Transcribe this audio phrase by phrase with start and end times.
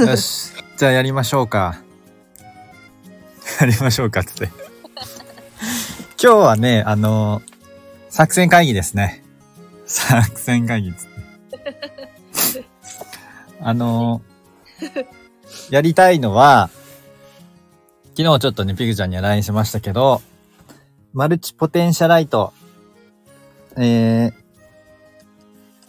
[0.06, 0.52] よし。
[0.76, 1.80] じゃあやりましょうか。
[3.60, 4.50] やりましょうかっつって。
[6.22, 7.42] 今日はね、あの、
[8.08, 9.22] 作戦会議ですね。
[9.86, 12.64] 作戦会議つって。
[13.60, 14.22] あの、
[15.70, 16.70] やりたいのは、
[18.16, 20.22] 昨日ちょっとね、ピグちゃんには LINE しましたけど、
[21.12, 22.52] マルチポテンシャライト。
[23.76, 24.32] えー、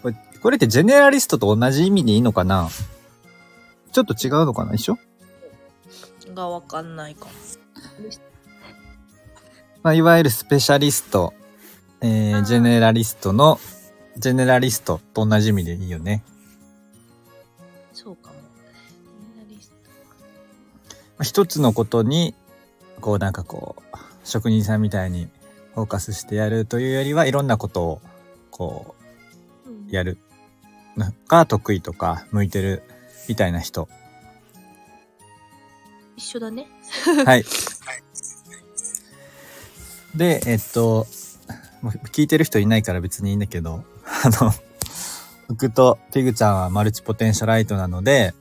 [0.02, 2.70] これ、これってジェネラリストと同じ意味でいいのかな？
[3.92, 4.98] ちょっと違うのかな一緒？
[6.34, 7.32] がわかんないかも。
[9.84, 11.34] まあ、いわゆるスペシャリスト、
[12.02, 13.60] えー、ジェネラリストの、
[14.18, 16.24] ジェネラリストと同じ意味でいいよね。
[17.92, 18.36] そうかも。
[18.36, 19.76] ジェネラリスト
[21.18, 22.36] まあ一つのことに、
[23.02, 25.28] こうなんかこう、職人さんみたいに
[25.74, 28.02] フォーカスしてやるというよりは、いろんなことを、
[28.52, 28.96] こ
[29.66, 30.20] うんう、やる
[30.96, 32.84] のが得意とか、向いてる
[33.28, 33.88] みたいな人。
[36.16, 36.68] 一緒だね。
[37.26, 37.46] はい。
[40.16, 41.08] で、えっと、
[42.12, 44.52] 聞いてる人いないから別にいいんだけど、あの、
[45.48, 48.34] 僕とピグちゃんはマルチポテンシャライトなので、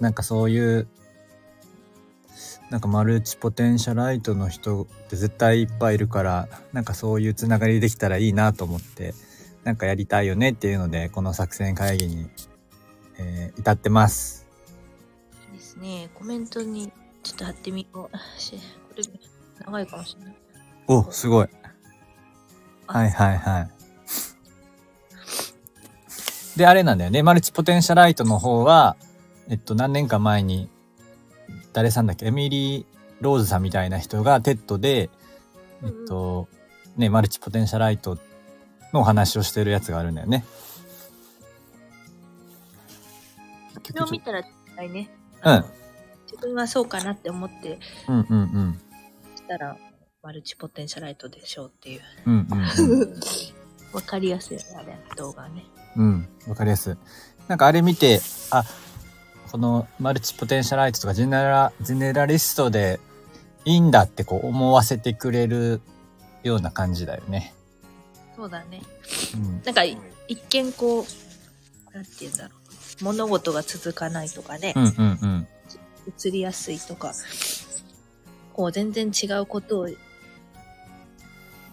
[0.00, 0.88] なんかそういう、
[2.70, 9.14] なんかマルチポテンシャライトの人って絶対いっぱいいるから、なんかそういうつながりできたらいいなと思って、
[9.62, 12.28] なんかやりたいよねっていうので、この作戦会議に、
[13.18, 14.46] えー至ってます。
[15.52, 16.10] いいですね。
[16.14, 18.40] コメントにちょっと貼ってみよう。
[18.40, 18.60] しこ
[18.96, 19.02] れ、
[19.64, 20.36] 長いかもしれない。
[20.88, 21.48] お、すごい。
[22.86, 23.70] あはいはいはい。
[26.58, 27.22] で、あれなんだよね。
[27.22, 28.96] マルチポテンシャライトの方は、
[29.48, 30.68] えっと、何年か前に、
[31.72, 32.26] 誰さんだっけ？
[32.26, 32.86] エミリー・
[33.20, 35.10] ローズさんみたいな人が TED で、
[35.82, 36.48] えっと、
[36.96, 38.18] ね、マルチポテンシャライト
[38.92, 40.44] のお話をしてるやつがあるんだよね。
[43.92, 45.10] それを見たら、いね。
[45.44, 45.64] うん。
[46.30, 47.78] 自分はそうかなって思って
[48.08, 48.80] うんうんうん。
[49.36, 49.76] したら、
[50.22, 52.00] マルチポテンシャライトでしょうっていう。
[52.26, 53.14] うんうんうん。
[53.92, 55.64] わかりやすいよね、あれ、動画ね。
[55.96, 56.94] うん、わかりやすい。
[57.46, 58.64] なんかあれ見て、あ、
[59.52, 62.98] このマルチポテンシャライトとかジェネラ、ジェネラリストで
[63.64, 65.80] いいんだってこう思わせてくれる
[66.42, 67.54] ような感じだよね。
[68.34, 68.82] そうだね。
[69.34, 69.62] うん。
[69.64, 69.96] なんか、い
[70.26, 72.63] 一見こう、なんて言うんだろう。
[73.04, 75.48] 物事が続かないとかねう、んうんうん。
[76.18, 77.12] 移りやすいとか、
[78.54, 79.88] こう全然違うことを、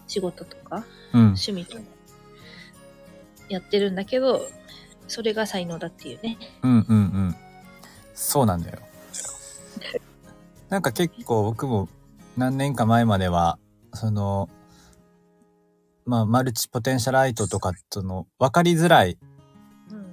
[0.06, 0.84] 仕事とか、
[1.14, 1.20] うん。
[1.20, 1.82] 趣味とか、
[3.48, 4.46] やってるんだけど、
[5.08, 6.38] それが才能だっていうね。
[6.62, 7.36] うんうんうん。
[8.14, 8.78] そうなんだよ。
[10.68, 11.88] なんか結構僕も
[12.36, 13.58] 何年か前までは、
[13.94, 14.48] その、
[16.04, 19.31] まあ、マルチポテンシャライトとかとの分かりづらいうん。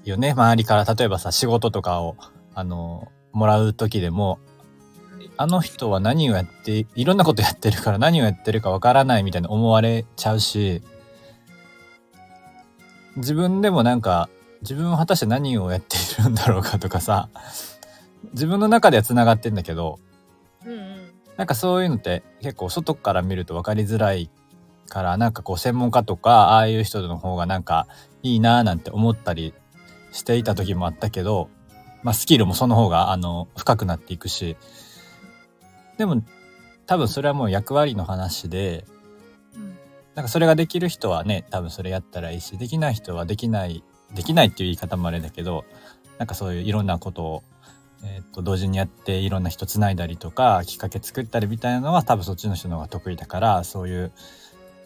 [0.04, 0.32] よね。
[0.32, 2.16] 周りから、例えばさ、仕事とかを、
[2.54, 4.40] あの、もらう時でも、
[5.38, 10.82] あの人は何をやって、いろんなことやってるから何をやってるかわからないみたいに思われちゃうし、
[13.16, 14.30] 自分でもなんか、
[14.62, 17.30] 自分は果たして何をやっているんだろうかとかさ、
[18.34, 20.00] 自分の中では繋がってんだけど、
[20.66, 21.14] うんうん。
[21.38, 24.30] なんかそういうのって結構外から見ると分かりづらい
[24.90, 27.88] から、なんかこう専門家とか、ああいう人の方がなんか
[28.24, 29.54] いいなーなんて思ったり
[30.12, 31.50] していた時もあったけど、
[32.03, 34.58] まあスキルもその方があの深くなっていくし、
[35.97, 36.24] でも
[36.86, 38.86] 多分それはもう役割の話で、
[39.56, 39.78] うん。
[40.16, 43.84] なんかそれができる人はね、多分それやったらいいし、できない人はできない、
[44.16, 45.66] できないっていう言い方もあれだけど、
[46.18, 47.44] なんかそういういろんなことを、
[48.03, 54.14] えっと同時にやっていろんな人つないだりとかきっかけ作ったりみたいなのは多分そっちの人の方が得意だからそういう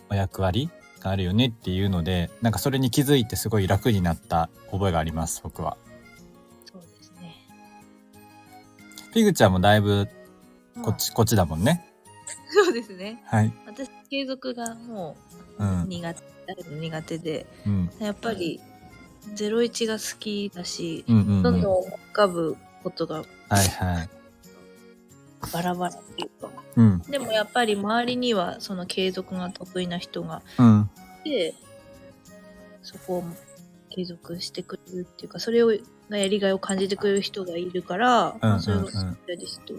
[0.09, 0.72] まあ役割
[1.03, 5.78] があるよねっていうのでなんかそれに気づいてすごい楽になった覚えがあります僕は。
[6.66, 7.36] そうですね。
[9.13, 10.08] ピグちゃんもだいぶ
[10.81, 11.86] こっち、こっちだもんね。
[12.50, 13.22] そうですね。
[13.25, 13.53] はい。
[13.66, 15.16] 私、継続がも
[15.59, 15.63] う。
[15.63, 17.89] うん苦手、誰も苦手で、うん。
[18.00, 18.60] やっぱり、
[19.36, 21.44] 01が好きだし、うんうん、うん。
[21.44, 24.10] どんどん浮かぶことがはいはい。
[25.51, 26.50] バラバラっていうか。
[26.75, 27.01] うん。
[27.04, 30.42] でもやっぱり周りにはその継続が得意な人が
[31.24, 31.54] て、
[32.81, 33.24] そこを
[33.90, 35.72] 継続してくれるっていうか、それを
[36.10, 39.74] がやりがいを感じてくれる人がいるから、うんうんうんそれがスペシャリスト。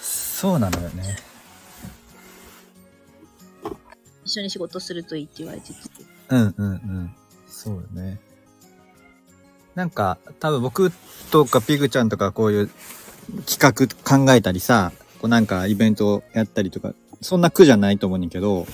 [0.00, 1.16] そうなのよね。
[4.24, 5.78] 一緒に仕事するといいって言われてて。
[6.30, 7.14] うんうんうん。
[7.48, 8.20] そうよね。
[9.74, 10.92] なんか、多分僕
[11.30, 12.70] とかピグちゃんとかこういう
[13.46, 13.86] 企画
[14.18, 18.66] 考えたりさ、こうなんかイベントやったりとか、そんな苦じゃないと思うねんけど、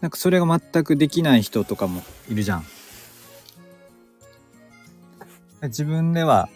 [0.00, 2.64] なんかそれが全くできない人とかもいるじゃん。
[5.62, 6.48] 自分では、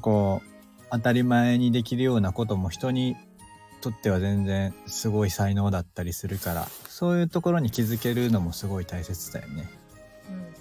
[0.00, 0.48] こう、
[0.90, 3.16] 当たり前にできるようなことも人に
[3.80, 9.70] とっては全然すごい才能だったりするから、そういうところに気づけるのもすごい大切だよね。
[10.28, 10.54] うん。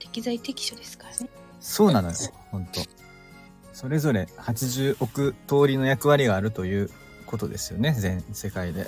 [0.00, 1.28] 適材適所ですからね。
[1.60, 2.14] そうなのよ、
[2.50, 2.80] ほんと。
[3.72, 6.90] それぞれ80億通りの役割があるという
[7.26, 8.86] ことですよね、全世界で。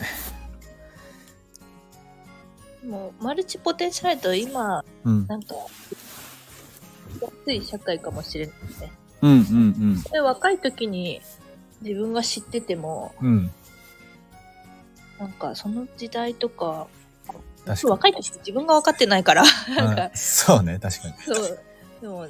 [2.88, 5.26] もう、マルチポテンシャライト、今、うん。
[5.26, 5.55] なんか、
[7.46, 8.93] 安い社会かもしれないね。
[9.20, 11.20] うんうんで、若い時に
[11.82, 13.29] 自分が知ってても、うん。
[13.29, 13.50] うん。
[15.19, 16.87] なんか、その時代とか、
[17.67, 19.76] 確か若い時って自分が分かってないから、に。
[19.76, 21.14] なんかうん、そうね、確かに。
[21.19, 21.58] そう。
[22.00, 22.23] でも、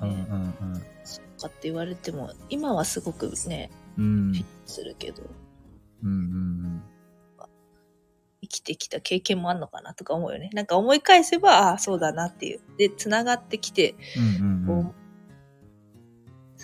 [0.00, 4.04] うんうんそうかって言われても、今はすごくね、うん。
[4.04, 4.32] うん。
[4.32, 5.22] フィットするけど、
[6.02, 6.93] うんうん生
[8.54, 10.50] きてきた経験もあんのかなとか思うよね。
[10.52, 12.60] なんか思い返せば、ああ、そうだなっていう。
[12.78, 14.24] で、繋がってきて、うん。
[14.24, 14.84] うんうんうん。
[14.84, 14.94] こ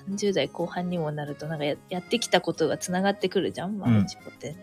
[0.07, 4.57] う、30代後半にもなると、なんかややってきたことが繋がってくるじゃん、マルチポテンっ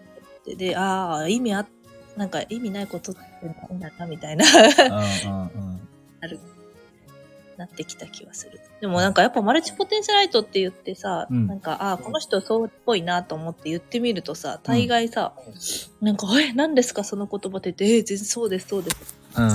[0.44, 0.56] て。
[0.56, 1.68] で、ああ、意味あ、
[2.15, 5.88] なんか意味ないことってないんだな、みたいな、うんうんうん。
[6.19, 6.39] なる、
[7.57, 8.62] なってきた気はする。
[8.81, 15.33] でもなんかやっぱマルチポテンシャライトって言ってさ、うんなんか、ああ、この人そうっぽいなと思って言ってみるとさ、大概さ、
[16.01, 19.15] なんか、え、何ですかその言葉って言って、えー、全然そうです、そうです。
[19.36, 19.50] うん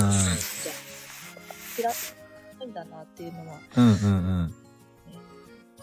[1.75, 3.95] 知らないんだなっていうのは、うんうんう
[4.43, 4.53] ん。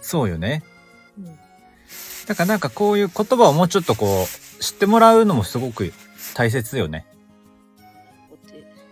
[0.00, 0.62] そうよね。
[1.18, 1.24] うん。
[2.26, 5.92] だからなんかこういう言葉をもうちょっとこう、知ってもらうのもすごく
[6.34, 7.06] 大切よね。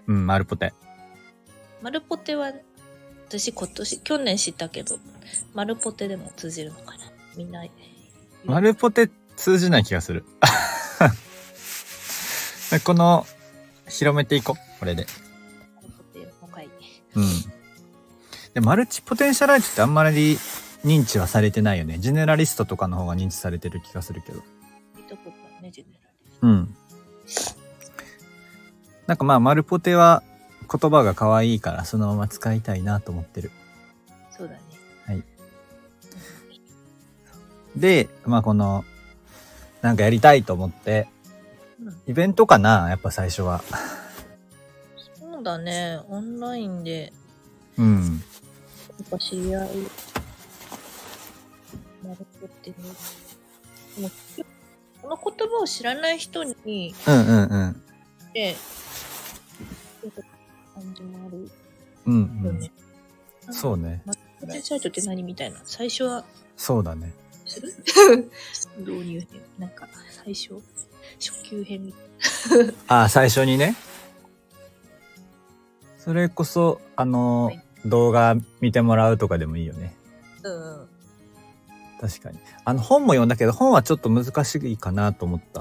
[0.06, 0.72] うん、丸ポテ。
[1.82, 2.52] マルポテは、
[3.28, 4.98] 私今年、去年知ったけど、
[5.54, 7.12] マルポテでも通じるのかな？
[7.36, 7.62] みんな。
[8.44, 10.24] 丸ポテ通じない気がする。
[12.84, 13.26] この、
[13.88, 14.80] 広めていこう。
[14.80, 15.06] これで。
[17.14, 17.24] うん。
[18.54, 20.38] で、マルチポテンシャライトってあんまり
[20.84, 21.98] 認知はされてないよね。
[21.98, 24.42] ジェネラリストとかの方が認知されてる気がするけど。
[26.42, 26.74] うん。
[29.06, 30.22] なんかまあ、マルポテは
[30.70, 33.50] 言葉が可愛いからそのまま使いたいなと思ってる。
[34.30, 34.60] そうだね。
[35.06, 35.24] はい。
[37.76, 38.84] で、まあこの、
[39.82, 41.08] なんかやりたいと思って、
[41.82, 41.96] うん。
[42.06, 43.62] イベントかなやっぱ最初は。
[45.18, 46.00] そうだね。
[46.08, 47.12] オンラインで、
[47.76, 48.22] うん。
[48.98, 49.68] やっぱ知り合い、
[52.04, 52.76] マルポテね。
[53.96, 54.10] でも
[55.00, 57.82] この言葉を知らない人に、うんうんうん。
[58.34, 58.56] で、
[60.80, 61.50] 感じもある
[62.06, 62.46] うんうん。
[62.46, 62.70] よね。
[63.50, 64.02] そうね。
[64.04, 65.60] マルポテンサイトって何みたいな。
[65.64, 66.24] 最初は、
[66.56, 67.12] そうだね。
[67.46, 67.74] する？
[68.78, 69.28] 導入編。
[69.58, 69.88] なんか、
[70.24, 70.54] 最初、
[71.18, 71.92] 初級編
[72.88, 73.74] あ あ、最初にね。
[75.98, 79.94] それこそ、あの、はい動画見てもらうとかでもいいよね。
[80.42, 80.50] な。
[80.50, 80.88] うん。
[82.00, 82.38] 確かに。
[82.64, 85.60] あの、本も読んだけど、本はちょっと難しいかなと思った。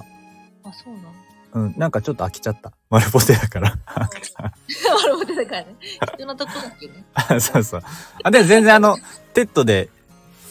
[0.64, 1.14] あ、そうなの
[1.54, 2.72] うん、なんかちょっと飽きちゃった。
[2.90, 3.78] マルポテだから。
[3.96, 5.76] マルポテだからね。
[5.80, 7.06] 必要なとこだけね。
[7.14, 7.82] あ そうそう。
[8.24, 8.98] あ、でも全然あの、
[9.34, 9.90] TED で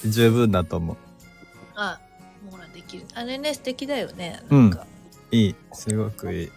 [0.05, 0.97] 十分だと思う。
[1.75, 2.01] あ、
[2.43, 3.05] もうほら、できる。
[3.15, 4.43] あれね、素敵だよね。
[4.51, 4.87] うんなんか、
[5.31, 5.55] いい。
[5.73, 6.53] すごくいい。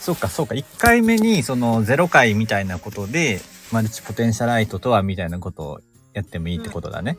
[0.00, 0.54] そうか、そうか。
[0.54, 3.40] 1回目に、その、ゼロ回みたいなことで、
[3.70, 5.80] マルチポテンシャライトとは、みたいなことを
[6.12, 7.18] やってもいいってことだね。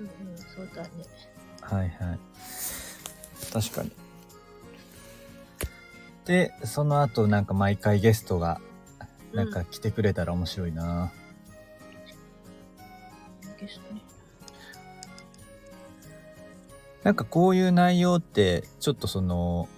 [0.00, 0.88] うんうん、そうだね。
[1.60, 2.18] はいはい。
[3.52, 3.92] 確かに。
[6.28, 8.60] で、その後、なんか毎回ゲストが、
[9.32, 11.10] なんか来てくれたら面白いな。
[13.58, 14.02] ですね。
[17.02, 19.68] なんかこういう内容って、ちょっとその、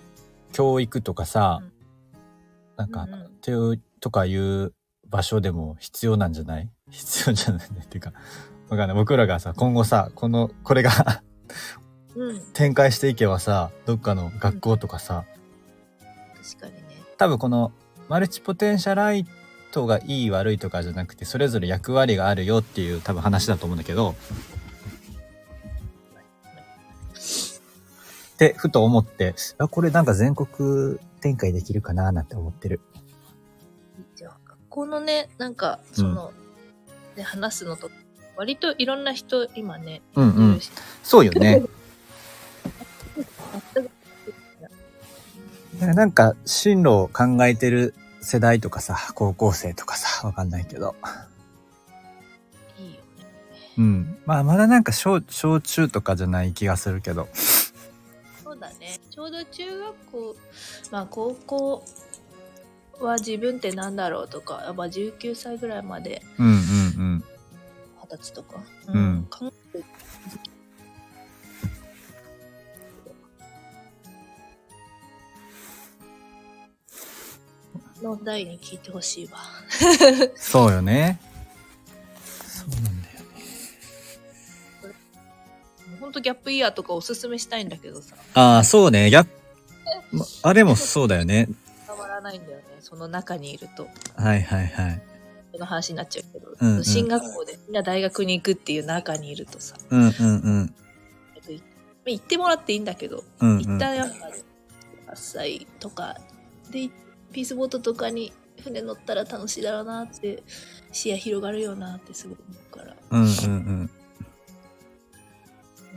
[0.53, 1.71] 教育とかさ、うん
[2.77, 4.73] なんかうんうん、手をとかいう
[5.07, 6.71] 場所でも必要なんじゃない？
[6.91, 8.13] 必要じゃないねっていうか、
[8.71, 8.97] わかんない。
[8.97, 11.23] 僕らがさ、今後さ、この、これが
[12.17, 15.25] うん、展開していけばさ、どっかの学校とかさ、
[16.59, 17.03] 確かにね。
[17.17, 17.73] 多分この
[18.09, 19.27] マルチポテンシャライ
[19.73, 24.15] トがいい悪いとかじゃなくてそれぞれ役割があるよっていう多分話だと思うんだけど。
[28.35, 32.81] ってふと思ってあこれなんか全国展開できるかななんて思ってる。
[34.19, 34.29] 学
[34.69, 36.33] 校のね、なんか、その、
[37.17, 37.91] で話すのと、
[38.37, 40.61] 割といろんな人、今ね、うんうん。
[41.03, 41.63] そうよね
[45.87, 50.95] なんか進路を考えてる世代とかさ高校生とかさわかんないけど。
[52.79, 53.01] いいよね。
[53.79, 54.19] うん。
[54.27, 57.29] まあまだなんか小小中とかじゃない気がするけど。
[58.45, 58.99] そうだね。
[59.11, 60.37] ちょうど中学校、
[60.91, 61.85] まあ高校
[63.01, 67.25] は自分ってなんだろうとか、まあ、19歳ぐらいまでうんうんうん。
[68.03, 69.27] 二十歳とか、うん。
[69.31, 69.85] 考えて
[78.03, 79.39] の代に聞いてほしいわ。
[80.37, 81.21] そうよね。
[82.25, 82.95] そうなんだよ
[84.91, 84.95] ね。
[86.01, 89.11] ほんとギャップイヤーとかおすすめしたいんだけどさ、ああ、そうね。
[89.11, 89.31] ギャップ、
[90.17, 91.49] まあれもそうだよね。
[91.87, 92.65] 伝わらないんだよね。
[92.81, 93.89] その中にいると。
[94.17, 95.03] はいはいはい。
[95.53, 100.75] この話になっちゃうけど、うんうん進学校でみんな大学に行くっていう中にいるとさ、うんうんうん。
[102.07, 106.19] 行ってもらっていいんだけど、うんうん一旦やっぱ8歳とか
[106.71, 106.89] で
[107.33, 108.33] ピースボートとかに
[108.63, 110.43] 船乗ったら楽しいだろうなって
[110.93, 112.97] 視野広がるよなってすごい思うから。
[113.11, 113.31] うんうんう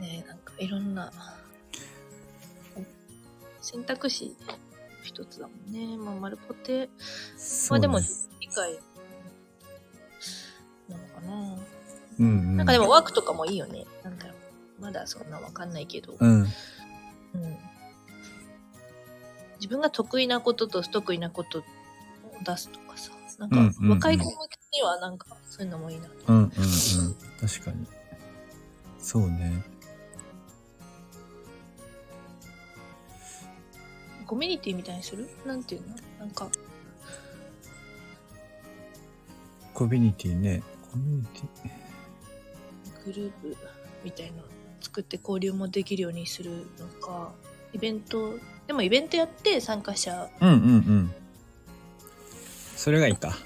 [0.00, 1.12] ねなんかいろんな
[3.60, 4.54] 選択肢の
[5.02, 5.96] 一つだもんね。
[5.96, 6.90] まあ丸ポテ。
[7.70, 8.00] まあでも
[8.40, 8.78] 理解
[10.88, 11.58] なのかな、
[12.18, 12.56] うんうん。
[12.56, 13.84] なんかでもワークとかもいいよね。
[14.02, 14.34] なんだろ
[14.78, 16.30] うまだそんなわかんないけど、うん。
[16.30, 16.48] うん
[19.64, 21.62] 自分が得意なことと不得意なことを
[22.44, 26.14] 出すとかさ、なんかうんうんうん若い子向けにはなんかそういうのもいいなと。
[26.28, 26.50] うんうんうん。
[26.50, 27.86] 確かに。
[28.98, 29.64] そうね。
[34.26, 35.30] コミュニティみたいにする？
[35.46, 35.96] なんていうの？
[36.18, 36.50] なんか、
[39.72, 40.62] コミュニティね。
[40.92, 43.06] コミュニティ。
[43.06, 43.56] グループ
[44.04, 44.42] みたいなの
[44.82, 47.32] 作って交流もできるようにするのか、
[47.72, 48.34] イベント、
[48.66, 51.14] でもイベントやって参加者うんうんうん。
[52.76, 53.36] それがいいか。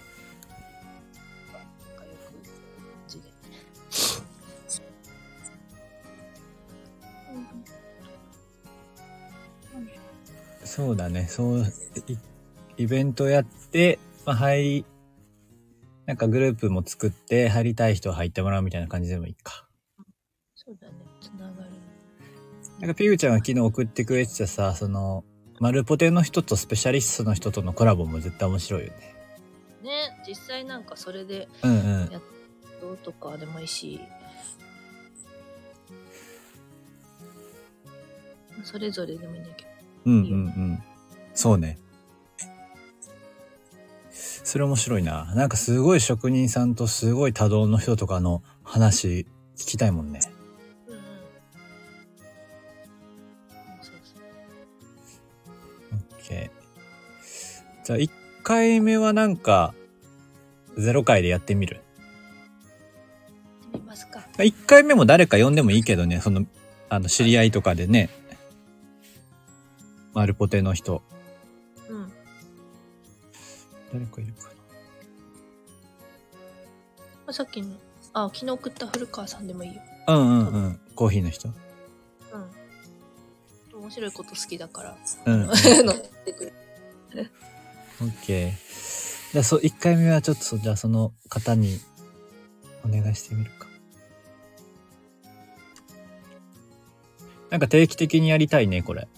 [10.64, 11.26] そうだね。
[11.26, 11.64] そう、
[12.76, 14.84] イイベントやって、まあ、入り、
[16.06, 19.66] なんかグループも作って、入りたい人は入ってもらうみたいな感じでもいいか。
[20.54, 21.07] そうだね。
[22.80, 25.24] なんかピグちゃんが昨日送ってくれてたさ、その、
[25.58, 29.14] マルポテの人とスペシャリストの人とのコラボも絶対面白いよね。
[29.82, 29.90] ね、
[30.26, 32.10] 実際なんかそれでうんうん。
[32.80, 34.00] どうとかでもいいし、
[38.62, 39.70] それぞれでもいいんだけど。
[40.06, 40.34] うんうんう
[40.74, 40.82] ん。
[41.34, 41.78] そうね。
[44.10, 45.32] それ面白いな。
[45.34, 50.20] なんかすごい職人さんとすごい多動の人とかの話聞きたいもんね。
[57.88, 58.10] じゃあ1
[58.42, 59.72] 回目はなんか、
[60.76, 61.80] 0回でやってみる？
[63.72, 64.28] 見ますか。
[64.36, 66.44] 1回目も誰か呼んでもいいけどね、その、
[66.90, 68.10] あの、知り合いとかでね。
[70.12, 71.02] マルポテの人。
[71.88, 72.12] うん。
[73.94, 74.50] 誰かいるかま
[77.28, 77.74] あさっきの、
[78.12, 79.80] あ、昨日送った古川さんでもいいよ。
[80.06, 80.78] なうんうんうん。
[80.94, 81.52] コーヒーの人う
[83.78, 83.80] ん。
[83.80, 84.94] 面白いこと好きだから。
[85.24, 85.46] うん。
[85.48, 85.54] 乗
[85.94, 86.52] ってく
[87.14, 87.30] る。
[88.00, 89.32] オッケー。
[89.32, 91.78] じゃあ、そう、1回目はちょっとそ、じゃあその方に
[92.84, 93.66] お願いしてみるか。
[97.50, 99.08] なんか定期的にやりたいね、これ。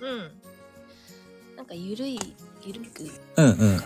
[0.00, 0.18] うん。
[1.56, 2.18] なんかゆるい、
[2.64, 3.08] ゆるく。
[3.36, 3.80] うんうん。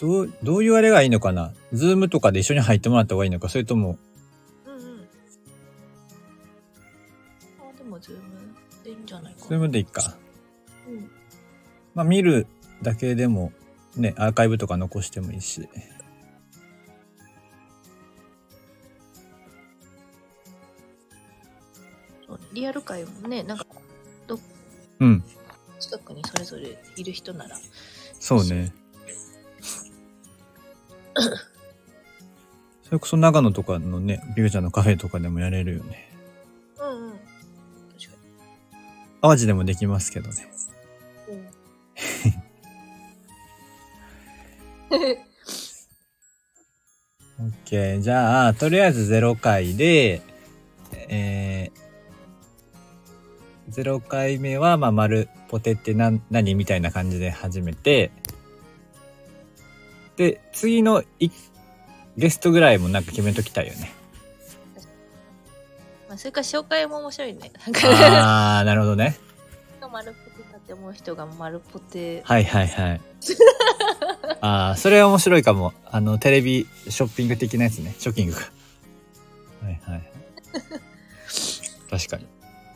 [0.00, 1.52] どう、どういうあれがいいのかな？
[1.72, 3.48] Zoom とかで一緒に入ってもらった方がいいのか？
[3.48, 3.96] それとも、
[9.54, 10.08] いんじゃないかな。
[10.08, 10.16] ズームでいいか。
[10.88, 11.10] うん。
[11.94, 12.46] まあ見る
[12.82, 13.52] だけでも、
[13.96, 15.68] ね、アーカイブとか残してもいいし。
[22.52, 23.66] リアル会もね、なんか、
[25.00, 25.24] うん。
[25.80, 27.58] 近くにそれぞれいる人なら、
[28.20, 28.72] そうね。
[32.84, 36.13] それこそ長野とかのね、ビューちゃんのカフェとかでもやれるよね。
[39.24, 40.34] 淡路でもできますけどね。
[44.90, 44.98] うん。
[47.64, 48.02] OK。
[48.02, 50.20] じゃあ、とりあえず0回で、
[51.08, 58.10] えー、0回目は、まあ、丸ポテって何、何みたいな感じで始めて、
[60.16, 61.30] で、次のい
[62.18, 64.03] ゲストぐらいもなんか決めときたいよね。
[66.14, 67.50] まあ、それから紹介も面白いね。
[67.82, 69.18] あー、なるほどね。
[69.90, 72.22] 丸ポテだって思う人が丸ポテ。
[72.24, 73.00] はいはいはい。
[74.40, 75.72] あー、それは面白いかも。
[75.84, 77.96] あの、テレビショッピング的なやつね。
[77.98, 78.52] ショッキングか。
[79.62, 80.10] はいはい。
[81.90, 82.26] 確かに。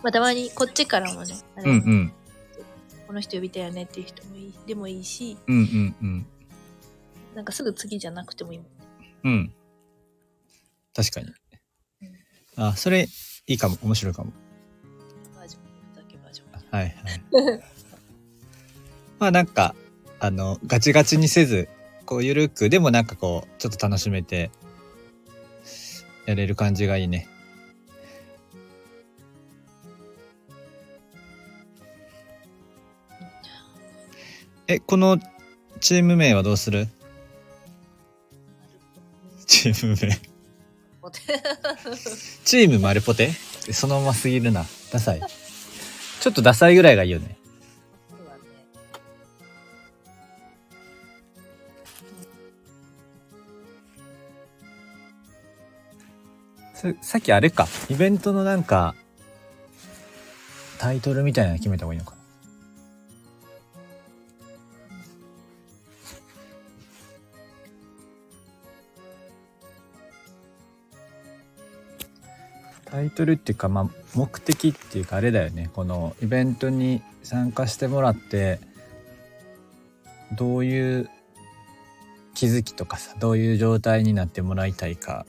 [0.02, 2.12] まあ、たまにこっちからもね、うんうん。
[3.07, 6.26] この人呼びたいよねっていう人もいいでもいいし、うんうんうん。
[7.37, 8.66] なんかすぐ次じゃなくてもいいもん
[9.00, 9.14] ね。
[9.23, 9.54] うん。
[10.92, 11.33] 確かに。
[12.58, 13.08] あ、それ
[13.46, 13.78] いいかも。
[13.82, 14.32] 面白いかも。
[15.36, 16.76] バージョンだけバージョン。
[16.76, 17.62] はいはい。
[19.18, 19.74] まあなんか、
[20.18, 21.68] あの、ガチガチにせず、
[22.04, 24.50] こうゆるく、でもなんかこう、ちょっと楽しめて、
[26.26, 27.28] やれる感じがいいね。
[34.66, 35.18] え、この
[35.80, 36.88] チーム名はどうする
[39.46, 40.27] チーム名。
[41.08, 41.40] ポテ
[42.44, 43.30] チーム丸ポテ？
[43.72, 44.64] そのまますぎるな。
[44.92, 45.20] ダサい。
[46.20, 47.38] ちょっとダサいぐらいがいいよね。
[48.10, 48.18] そう
[56.82, 56.98] だね。
[57.00, 57.66] ささっきあれか。
[57.88, 58.94] イベントのなんか、
[60.78, 62.17] タイトルみたいなの決めた方がいいのか
[72.90, 75.71] タイトルっていうか、まあ、目的っていうかあれだよね。
[75.75, 78.61] このイベントに参加してもらって、
[80.37, 81.11] どういう
[82.35, 85.26] 気づきとかさ、どういう状態になってもらいたいか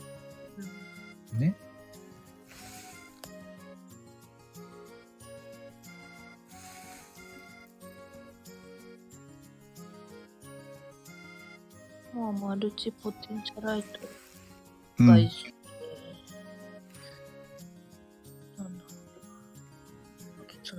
[1.38, 1.54] ね。
[12.14, 14.00] まあ、マルチポテンシャライト
[14.98, 15.59] うん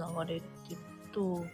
[0.02, 0.80] ながれるっていう
[1.14, 1.46] と、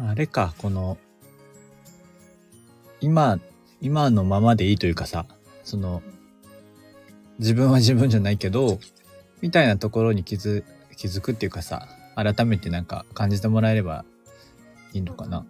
[0.00, 0.98] うん、あれか、この、
[3.00, 3.38] 今、
[3.80, 5.26] 今のままでいいというかさ、
[5.62, 6.02] その、
[7.38, 8.80] 自分は自分じゃないけど、
[9.40, 10.64] みたいなところに気づ、
[10.96, 14.04] 気づくっていうかさ、改めてなんか感じてもらえれば
[14.92, 15.46] いいのかな。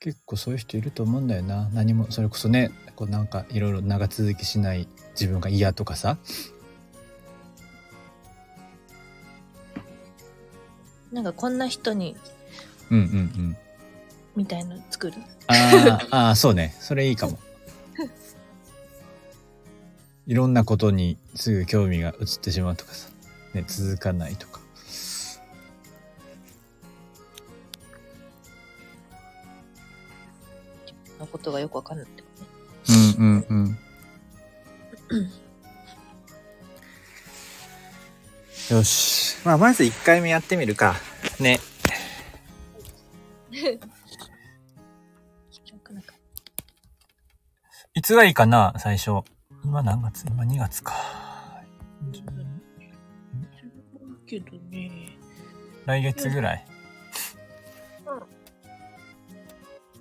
[0.00, 1.68] 結構そういう人いると思うんだよな。
[1.72, 6.18] 何も、それこそね、こうなんかいろいろ長続きしない自分が嫌とかさ。
[11.12, 12.16] なんかこんな人に、
[12.90, 13.08] うんうんう
[13.42, 13.56] ん。
[14.34, 15.16] みたいの作る？
[15.46, 16.74] あーあー、そうね。
[16.80, 17.38] それいいかも。
[20.26, 23.10] いろんなことにすぐ興味が移ってしまうとかさ。
[23.54, 24.62] ね、続かないとか。
[31.22, 32.48] のことがよくわかんないってことね。
[33.18, 33.78] うんうん
[35.10, 35.28] うん。
[38.76, 39.36] よし。
[39.44, 40.96] まあ、まず1回目やってみるか。
[41.38, 41.60] ね。
[47.94, 49.20] いつがいいかな、最初。
[49.62, 50.26] 今何月？
[50.26, 50.94] 今2月か。
[54.26, 55.18] けどね、
[55.84, 56.64] 来月ぐらい。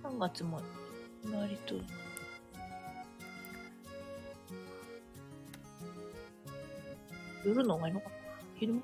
[0.01, 0.61] 3月も
[1.33, 1.75] 割と、
[7.45, 8.15] 夜の方がいいのかな？
[8.55, 8.81] 昼間？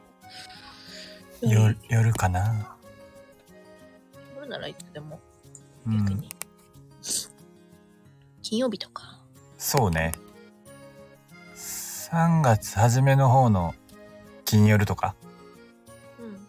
[1.44, 2.76] 夜、夜かな。
[4.36, 5.18] 夜ならいつでも
[5.86, 5.98] うん。
[6.00, 6.30] 逆に、
[8.50, 9.20] 金曜日とか
[9.58, 10.14] そうね。
[11.54, 13.76] 3月初めの方の
[14.46, 15.16] 金夜とか、
[16.18, 16.48] うん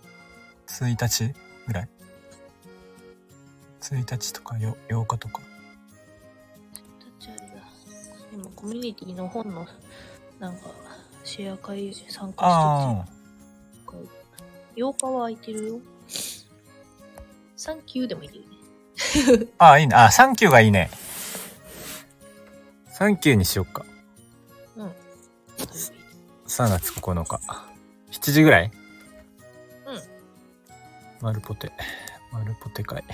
[0.69, 1.35] 1日
[1.67, 1.89] ぐらい。
[3.81, 5.41] 1日とかよ8日とか。
[6.73, 6.83] タッ
[7.19, 7.57] チあれだ
[8.33, 9.67] 今コミュニティの本の
[10.39, 10.71] なんか
[11.25, 13.05] シェア会参加
[13.75, 13.93] して
[14.77, 15.81] て8日は空いてるよ
[17.57, 19.97] サンキューでもいいよねああ、いいね。
[19.97, 20.91] あ、サンキューがいいね。
[22.99, 23.87] サンキューにしよっか。
[24.75, 24.93] うん
[26.49, 27.41] 3月9日。
[28.11, 28.73] 7時ぐらい？
[29.87, 30.01] うん。
[31.21, 31.71] 丸ポテ。
[32.33, 33.05] 丸ポテ会。
[33.05, 33.07] ポ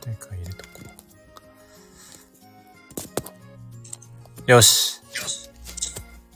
[0.00, 0.70] テ会入れとこ
[4.46, 4.50] う。
[4.50, 5.02] よし。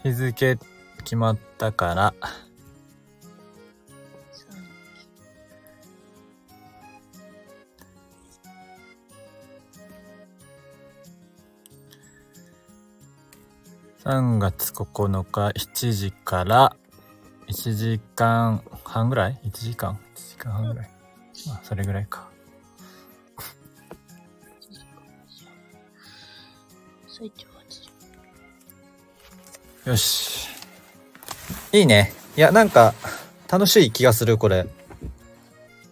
[0.02, 0.58] 日付
[0.98, 2.14] 決まったから、
[14.04, 16.74] 3月9日7時から
[17.46, 20.90] 1時間半ぐらい ?1 時間 ?1 時間半ぐらい？
[21.46, 22.28] まあ、それぐらいか。
[23.38, 24.80] ュー
[27.06, 27.50] 最長8
[29.84, 30.48] 時よし。
[31.70, 32.12] いいね。
[32.36, 32.94] いや、なんか、
[33.48, 34.66] 楽しい気がする、これ。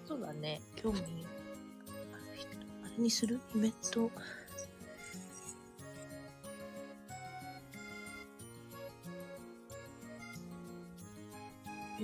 [0.09, 0.61] そうだね。
[0.75, 1.09] 興味ある
[2.37, 2.49] 人。
[2.85, 3.39] あれにする？
[3.55, 4.11] イベント？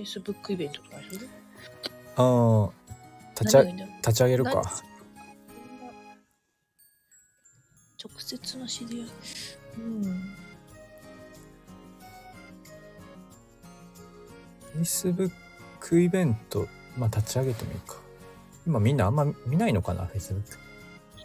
[0.07, 1.29] フェイベントとかする
[2.17, 2.71] ああ、
[3.39, 3.97] 立ち上何がいいんだろう？
[3.97, 4.83] 立ち上げる何か。
[8.03, 9.09] 直接の知り合い。
[9.79, 10.37] うん。
[14.83, 17.97] Facebook イベント、まあ立ち上げてもいいか。
[18.67, 20.43] 今みんなあんま見ないのかな、Facebook？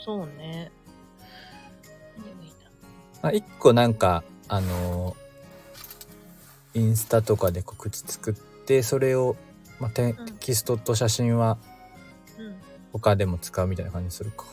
[0.03, 0.71] そうね。
[3.21, 5.21] まあ、一個なんか、あのー
[6.73, 8.33] インスタとかで告知作っ
[8.71, 9.35] て、それを、
[9.81, 11.57] まあ、テキストと写真は
[12.39, 12.55] うん。
[12.93, 14.45] 他でも使うみたいな感じにするか。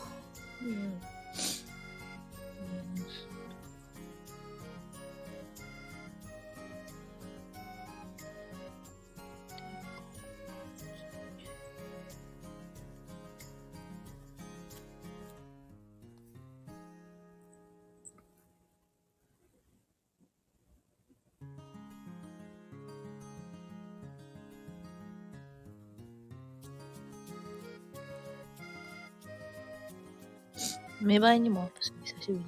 [31.01, 32.45] 芽生えにも私久しぶりに。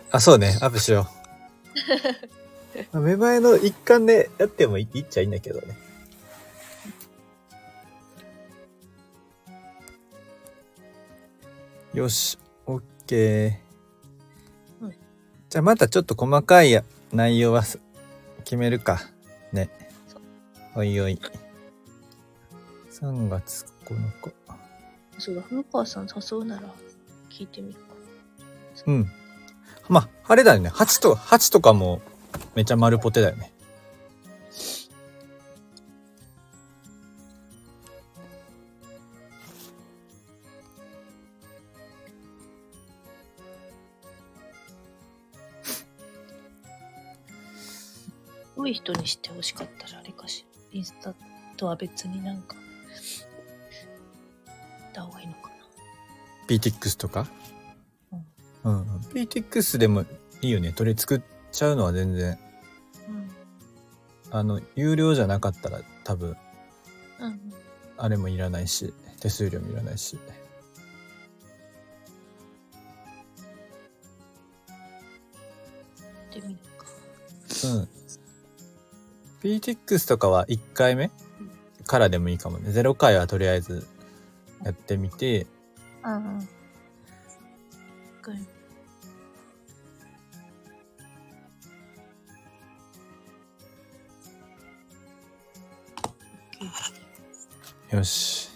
[0.10, 0.58] あ、そうね。
[0.60, 1.08] アップしよ
[2.92, 2.98] う。
[3.00, 5.76] 芽生えの一環でやってもいいっちゃいいんだけどね。
[11.92, 14.84] よし、オッケー。
[14.84, 14.94] うん
[15.50, 17.78] じゃあまたちょっと細かいや内容はす
[18.44, 19.02] 決めるか。
[19.52, 19.68] ね
[20.08, 20.18] そ。
[20.74, 21.20] おいおい。
[22.90, 24.32] 3月9日。
[25.18, 26.72] そうだ、古川さん誘うなら
[27.32, 27.86] 聞いてみるか。
[28.86, 29.10] うん。
[29.88, 30.68] まあ、あれだよね。
[30.68, 32.02] 8と、8とかも
[32.54, 33.52] めちゃ丸ポテだよね。
[48.54, 50.78] 多い人にしてほしかったらあれかしら。
[50.78, 51.14] インスタ
[51.56, 52.60] とは別になんか、や
[54.88, 55.51] った方がいいのか
[56.48, 57.28] PTX とか？
[58.62, 58.70] な。
[58.70, 58.82] うん。
[59.12, 60.04] PTX でも
[60.40, 60.72] いいよね。
[60.72, 62.38] 取り作っちゃうのは全然。
[63.08, 63.16] うん。
[63.16, 63.30] うん。
[64.30, 66.36] あの、有料じゃなかったら多分、
[67.20, 67.52] うん。
[67.96, 70.16] あれもいらないし、手数料もいらないし。
[70.16, 70.20] や
[76.30, 76.86] ってみるか。
[77.64, 77.88] うん。
[79.42, 81.10] PTX とかは1回目
[81.86, 82.70] からでもいいかもね。
[82.70, 83.86] 0回はとりあえず
[84.64, 85.46] やってみて、
[86.04, 86.48] うんうん。
[97.90, 98.48] よし。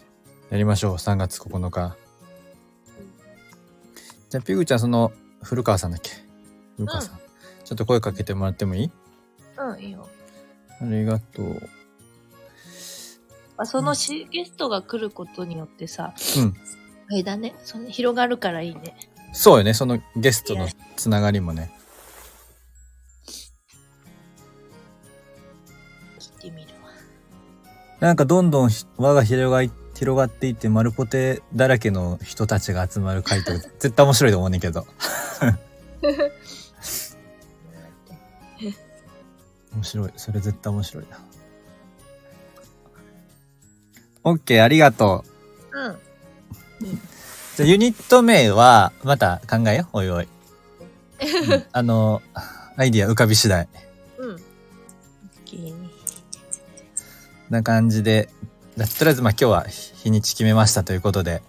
[0.50, 0.94] やりましょう。
[0.94, 1.96] 3月9日。
[4.30, 6.10] じゃあ、ピグちゃん、その、古川さんだっけ？
[6.76, 7.18] 古川さん。
[7.64, 8.90] ちょっと声かけてもらってもいい？
[9.58, 10.08] うん、いいよ。
[10.80, 11.68] ありがとう。
[13.58, 16.54] あそのしゲストが来ることによってさ、うん。
[17.08, 17.54] あれだね。
[17.64, 18.96] その広がるからいいね。
[19.32, 19.74] そうよね。
[19.74, 21.70] そのゲストのつながりもね。
[26.18, 26.90] 聞いてみるわ。
[28.00, 34.86] なんかどんどんひ輪が広がい広がっていって、丸ポテだらけの人たちが集まる回答、 絶対面白いと思うねんけど。
[39.74, 40.12] 面白い。
[40.16, 41.18] それ絶対面白いな。
[44.24, 45.24] オッケー、ありがと
[45.72, 45.78] う。
[45.78, 46.05] うん。
[46.80, 49.98] じゃあユニット名は、また考えよう。
[49.98, 50.24] おいおい。
[50.24, 50.26] う
[51.56, 52.20] んあの、
[52.76, 53.68] アイディア浮かび次第。
[54.18, 54.36] うん。
[57.48, 58.28] な感じで、
[58.76, 61.42] とりあえずまあ今日は日にち決めましたということで。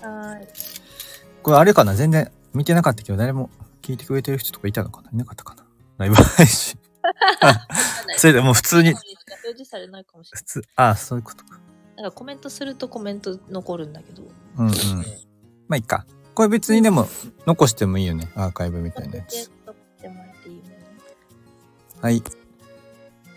[0.00, 0.48] はーい。
[1.42, 1.94] これあれかな？
[1.94, 3.50] 全然見てなかったけど、誰も
[3.82, 5.10] 聞いてくれてる人とかいたのかな？
[5.12, 5.64] いなかったかな？
[5.98, 6.78] ライブ配信。
[8.16, 9.04] それでもう普通に、 表
[9.56, 11.59] 示されないかもしれ普通、ああ、そういうことか。
[12.00, 14.22] なんかコメントするとコメント残るんだけど。
[14.58, 14.72] うんうん。
[15.68, 16.06] まあいいか。
[16.34, 17.06] これ別にでも
[17.46, 18.30] 残してもいいよね。
[18.34, 19.50] アーカイブみたいなやつ。
[22.00, 22.22] はい。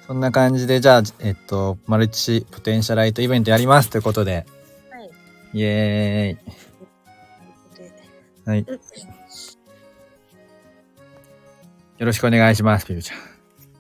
[0.08, 4.46] そんな感じで、じゃあ、えっと、マルチポテンシャライトイベントやりますということで、
[4.90, 5.10] はい。
[5.54, 6.50] イエー
[8.46, 8.50] イ。
[8.50, 8.66] はい。
[11.98, 13.20] よろしくお願いします、ピルちゃん。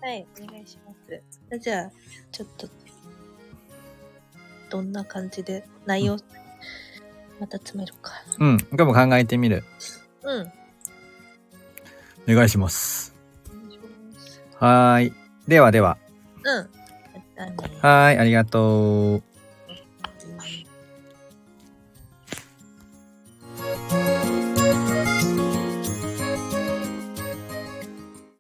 [0.02, 1.60] はい、お願いします。
[1.60, 1.92] じゃあ、
[2.32, 2.68] ちょっと、
[4.74, 6.18] どんな感じで内容、
[7.40, 8.12] また詰めるか。
[8.40, 8.58] うん。
[8.72, 9.64] 僕も考えてみる。
[10.24, 10.52] うん。
[12.28, 13.14] お願いします。
[14.56, 15.14] はーい。
[15.48, 16.00] ではでは。
[16.44, 16.70] うん。
[17.14, 19.24] またねはーい、ありがとう。